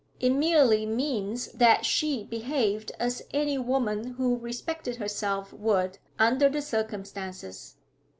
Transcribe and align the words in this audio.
'It 0.19 0.31
merely 0.31 0.83
means 0.83 1.51
that 1.51 1.85
she 1.85 2.23
behaved 2.23 2.91
as 2.99 3.21
any 3.35 3.59
woman 3.59 4.13
who 4.15 4.35
respected 4.37 4.95
herself 4.95 5.53
would 5.53 5.99
under 6.17 6.49
the 6.49 6.59
circumstances. 6.59 7.75